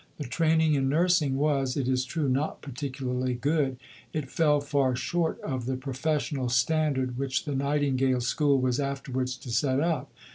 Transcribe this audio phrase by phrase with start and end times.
[0.17, 3.77] The training in nursing was, it is true, not particularly good;
[4.13, 9.51] it fell far short of the professional standard which the Nightingale School was afterwards to
[9.51, 10.11] set up.